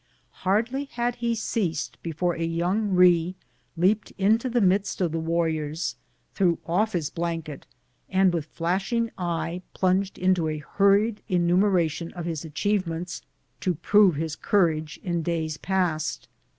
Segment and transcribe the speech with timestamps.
[0.41, 3.35] Hardly had he ceased, before a young Eee
[3.77, 5.95] leaped into the midst of the warriors,
[6.33, 7.67] threw off his blanket,
[8.09, 12.89] and with flashing eye plunged into a hurried enumeration 136 BOOTS AND SADDLES.
[12.89, 13.21] of his achievements,
[13.59, 16.27] to prove his courage in days past.